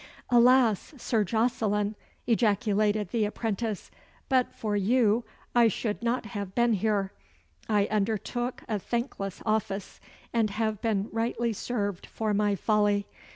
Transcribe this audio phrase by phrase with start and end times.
[0.31, 0.95] "Alas!
[0.97, 1.93] Sir Jocelyn!"
[2.25, 3.91] ejaculated the apprentice,
[4.29, 7.13] "but for you I should not have been here.
[7.69, 9.99] I undertook a thankless office,
[10.33, 13.05] and have been rightly served for my folly.